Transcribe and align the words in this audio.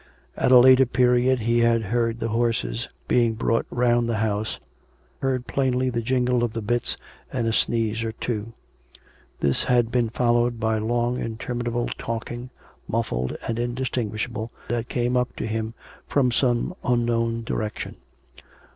At 0.35 0.51
a 0.51 0.57
later 0.57 0.87
period 0.87 1.41
he 1.41 1.59
had 1.59 1.83
heard 1.83 2.19
the 2.19 2.29
horses 2.29 2.89
being 3.07 3.35
brought 3.35 3.67
round 3.69 4.09
the 4.09 4.17
house; 4.17 4.59
heard 5.21 5.45
plainly 5.45 5.91
the 5.91 6.01
jingle 6.01 6.43
of 6.43 6.53
the 6.53 6.61
bits 6.63 6.97
and 7.31 7.45
a 7.47 7.53
sneeze 7.53 8.03
or 8.03 8.11
two. 8.11 8.51
This 9.41 9.65
had 9.65 9.91
been 9.91 10.09
followed 10.09 10.59
by 10.59 10.79
long 10.79 11.19
inter 11.19 11.53
minable 11.53 11.93
talking, 11.99 12.49
muffled 12.87 13.37
and 13.47 13.59
indistinguishable, 13.59 14.49
that 14.69 14.89
came 14.89 15.15
up 15.15 15.35
to 15.35 15.45
him 15.45 15.75
from 16.07 16.31
some 16.31 16.73
unknown 16.83 17.43
direction. 17.43 17.97